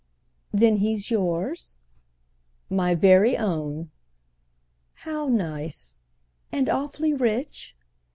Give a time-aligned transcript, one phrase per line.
[0.51, 1.77] "Then he's yours?"
[2.71, 3.91] "My very own."
[5.05, 5.99] "How nice!
[6.51, 7.75] And awfully rich?"